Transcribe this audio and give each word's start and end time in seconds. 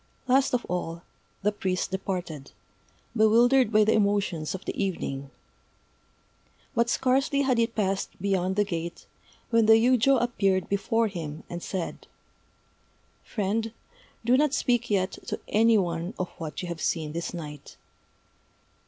Last 0.27 0.55
of 0.55 0.65
all, 0.65 1.03
the 1.43 1.51
priest 1.51 1.91
departed, 1.91 2.53
bewildered 3.15 3.71
by 3.71 3.83
the 3.83 3.93
emotions 3.93 4.55
of 4.55 4.65
the 4.65 4.75
evening. 4.83 5.29
But 6.73 6.89
scarcely 6.89 7.43
had 7.43 7.59
he 7.59 7.67
passed 7.67 8.19
beyond 8.19 8.55
the 8.55 8.63
gate, 8.63 9.05
when 9.51 9.67
the 9.67 9.73
yujô 9.73 10.19
appeared 10.19 10.67
before 10.67 11.07
him, 11.07 11.43
and 11.51 11.61
said: 11.61 12.07
"Friend, 13.23 13.71
do 14.25 14.37
not 14.37 14.55
speak 14.55 14.89
yet 14.89 15.19
to 15.27 15.39
any 15.47 15.77
one 15.77 16.15
of 16.17 16.29
what 16.39 16.63
you 16.63 16.67
have 16.67 16.81
seen 16.81 17.11
this 17.11 17.31
night." 17.31 17.77